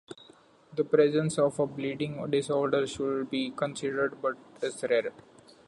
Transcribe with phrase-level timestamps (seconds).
[0.75, 5.11] The presence of a bleeding disorder should be considered but is rare.